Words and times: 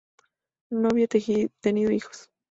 No 0.71 0.87
había 0.89 1.07
tenido 1.61 1.91
hijos. 1.91 2.31